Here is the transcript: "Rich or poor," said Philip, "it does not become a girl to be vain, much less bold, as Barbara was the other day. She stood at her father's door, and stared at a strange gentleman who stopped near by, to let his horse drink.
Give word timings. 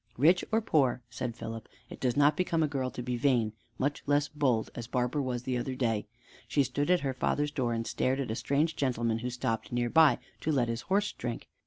"Rich 0.17 0.43
or 0.51 0.61
poor," 0.61 1.03
said 1.11 1.35
Philip, 1.35 1.69
"it 1.91 1.99
does 1.99 2.17
not 2.17 2.35
become 2.35 2.63
a 2.63 2.67
girl 2.67 2.89
to 2.89 3.03
be 3.03 3.17
vain, 3.17 3.53
much 3.77 4.01
less 4.07 4.27
bold, 4.29 4.71
as 4.73 4.87
Barbara 4.87 5.21
was 5.21 5.43
the 5.43 5.59
other 5.59 5.75
day. 5.75 6.07
She 6.47 6.63
stood 6.63 6.89
at 6.89 7.01
her 7.01 7.13
father's 7.13 7.51
door, 7.51 7.71
and 7.73 7.85
stared 7.85 8.19
at 8.19 8.31
a 8.31 8.35
strange 8.35 8.75
gentleman 8.75 9.19
who 9.19 9.29
stopped 9.29 9.71
near 9.71 9.91
by, 9.91 10.17
to 10.39 10.51
let 10.51 10.69
his 10.69 10.81
horse 10.89 11.11
drink. 11.11 11.49